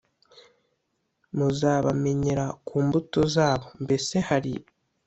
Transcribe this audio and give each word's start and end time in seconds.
Muzabamenyera 1.37 2.45
ku 2.67 2.75
mbuto 2.85 3.19
zabo 3.33 3.65
Mbese 3.83 4.15
hari 4.27 4.53